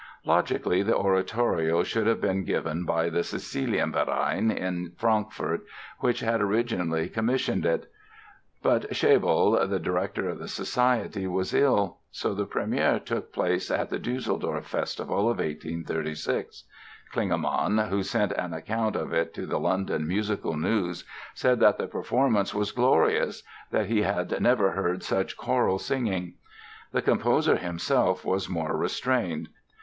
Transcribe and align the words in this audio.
Logically 0.25 0.81
the 0.81 0.97
oratorio 0.97 1.83
should 1.83 2.07
have 2.07 2.19
been 2.19 2.43
given 2.43 2.85
by 2.85 3.07
the 3.07 3.19
Cäcilienverein, 3.19 4.49
in 4.51 4.93
Frankfort, 4.97 5.61
which 5.99 6.21
had 6.21 6.41
originally 6.41 7.07
commissioned 7.07 7.67
it. 7.67 7.85
But 8.63 8.95
Schelble, 8.95 9.55
the 9.69 9.77
director 9.77 10.27
of 10.27 10.39
the 10.39 10.47
Society, 10.47 11.27
was 11.27 11.53
ill. 11.53 11.99
So 12.09 12.33
the 12.33 12.47
premiere 12.47 12.97
took 12.99 13.31
place 13.31 13.69
at 13.69 13.91
the 13.91 13.99
Düsseldorf 13.99 14.63
Festival 14.65 15.19
of 15.29 15.37
1836. 15.37 16.63
Klingemann, 17.13 17.89
who 17.89 18.01
sent 18.01 18.31
an 18.31 18.53
account 18.55 18.95
of 18.95 19.13
it 19.13 19.35
to 19.35 19.45
the 19.45 19.59
London 19.59 20.07
"Musical 20.07 20.57
News", 20.57 21.03
said 21.35 21.59
that 21.59 21.77
the 21.77 21.85
performance 21.85 22.55
was 22.55 22.71
"glorious", 22.71 23.43
that 23.69 23.85
he 23.85 24.01
"had 24.01 24.41
never 24.41 24.71
heard 24.71 25.03
such 25.03 25.37
choral 25.37 25.77
singing". 25.77 26.33
The 26.91 27.03
composer 27.03 27.57
himself 27.57 28.25
was 28.25 28.49
more 28.49 28.75
restrained. 28.75 29.49